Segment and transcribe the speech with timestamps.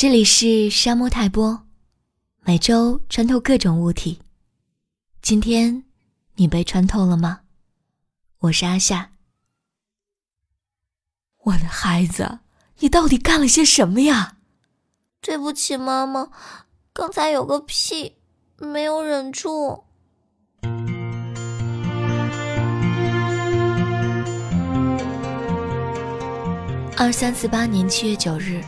[0.00, 1.66] 这里是沙漠泰波，
[2.40, 4.18] 每周穿透各种物体。
[5.20, 5.84] 今天
[6.36, 7.40] 你被穿透了吗？
[8.38, 9.10] 我是阿夏。
[11.42, 12.38] 我的孩子，
[12.78, 14.38] 你到底干了些什么呀？
[15.20, 16.30] 对不起，妈妈，
[16.94, 18.16] 刚才有个屁
[18.56, 19.84] 没有忍住。
[26.96, 28.64] 二三四八年七月九日。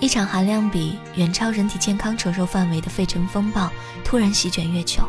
[0.00, 3.70] 一场含量比远超人体健康承受范围的费城风暴
[4.02, 5.06] 突然席卷月球，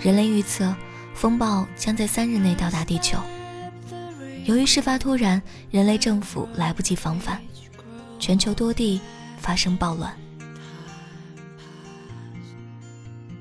[0.00, 0.74] 人类预测
[1.14, 3.16] 风暴将在三日内到达地球。
[4.44, 7.38] 由于事发突然，人类政府来不及防范，
[8.18, 9.00] 全球多地
[9.38, 10.12] 发生暴乱。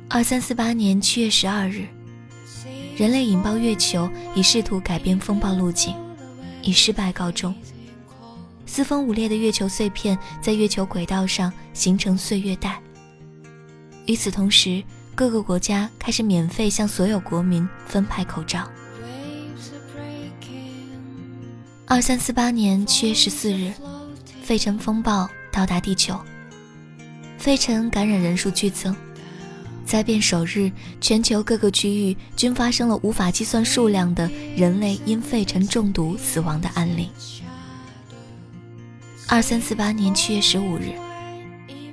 [0.08, 1.88] 二三四八年七月十二日，
[2.96, 5.96] 人类引爆月球以试图改变风暴路径，
[6.62, 7.54] 以失败告终。
[8.76, 12.78] 四分五裂的月球碎片在月球轨道上形成岁月带。
[14.06, 14.84] 与此同时，
[15.16, 18.70] 各个国家开始免费向所有国民分派口罩。
[21.86, 23.72] 二三四八年七月十四日，
[24.44, 26.20] 费城风暴到达地球，
[27.38, 28.94] 费城感染人数剧增。
[29.86, 37.10] 灾变首日，全球各个区域均发生了无法计算数量的人类因费城中毒死亡的案例。
[39.28, 40.94] 二三四八年七月十五日，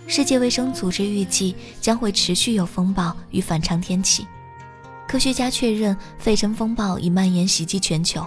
[0.06, 4.26] 世界卫生组织预计将会持续有风暴与反常天气。
[5.08, 8.24] 科学家确认，费城风暴已蔓延袭击全球，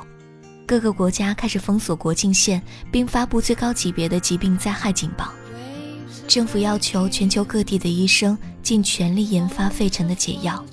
[0.65, 2.59] 各个国家开始封锁国境线，
[2.91, 5.31] 并发布最高级别的疾病灾害警报。
[6.27, 10.65] 政府要求全球各地的医生尽全力研发费城的解药。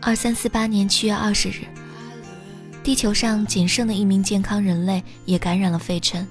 [0.00, 1.64] 二三四八年七月二十日。
[2.84, 6.28] 地球上仅剩的一名健康人类也感染了肺尘，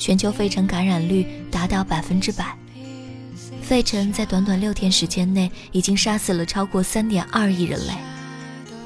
[0.00, 2.58] 全球肺尘感染率达到百分之百。
[3.62, 7.92] 肺尘在短短六天时间内已经杀死了超过三点二亿人类。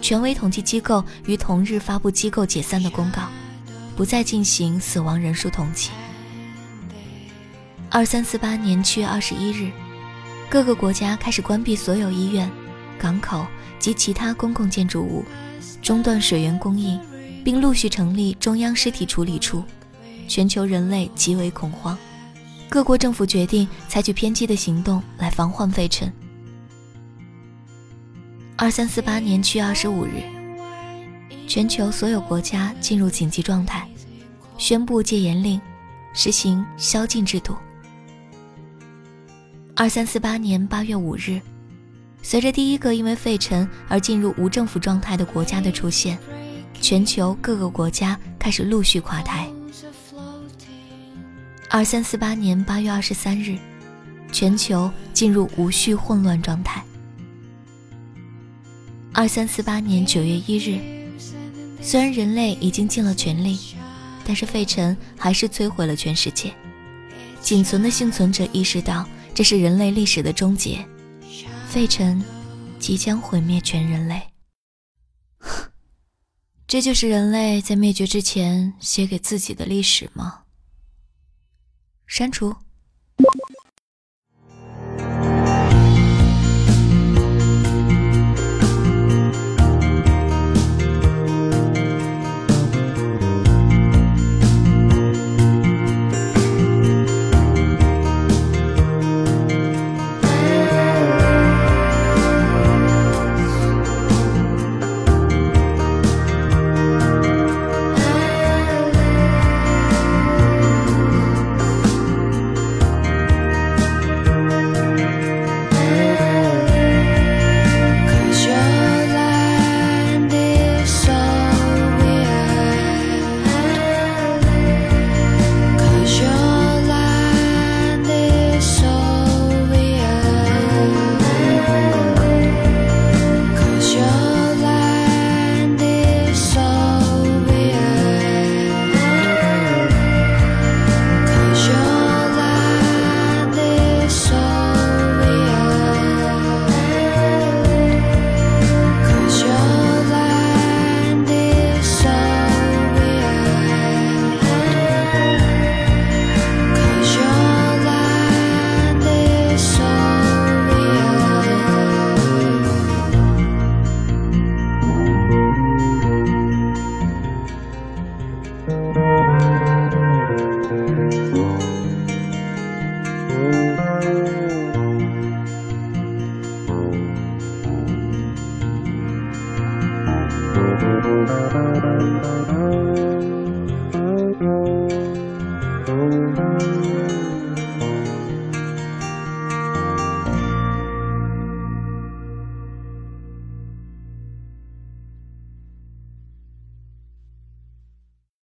[0.02, 3.30] 权威统计机构于同日发布机构解散的公告，
[3.96, 5.88] 不再进行死亡人数统计。
[7.88, 9.70] 二三四八年七月二十一日，
[10.50, 12.50] 各个国家开始关闭所有医院、
[12.98, 13.46] 港口
[13.78, 15.24] 及其他公共建筑物。
[15.80, 16.98] 中断水源供应，
[17.44, 19.62] 并陆续成立中央尸体处理处，
[20.26, 21.96] 全球人类极为恐慌。
[22.68, 26.12] 各国政府决定采取偏激的行动来防患废尘。
[28.56, 30.22] 二三四八年七月二十五日，
[31.46, 33.86] 全球所有国家进入紧急状态，
[34.58, 35.60] 宣布戒严令，
[36.12, 37.56] 实行宵禁制度。
[39.76, 41.40] 二三四八年八月五日。
[42.24, 46.18] 随着第一个因为废尘而进入无政府状态的国家的出现，
[46.80, 49.46] 全球各个国家开始陆续垮台。
[51.68, 53.58] 二三四八年八月二十三日，
[54.32, 56.82] 全球进入无序混乱状态。
[59.12, 60.80] 二三四八年九月一日，
[61.82, 63.58] 虽然人类已经尽了全力，
[64.24, 66.50] 但是废尘还是摧毁了全世界。
[67.42, 70.82] 仅存的幸存者意识到，这是人类历史的终结。
[71.74, 72.22] 费城
[72.78, 74.32] 即将毁灭全人类，
[76.68, 80.44] 这就是人类在灭绝之前写给自己的历史吗？
[82.06, 82.54] 删除。